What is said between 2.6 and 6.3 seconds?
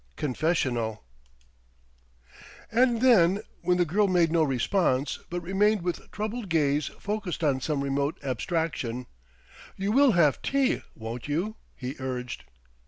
And then, when the girl made no response, but remained with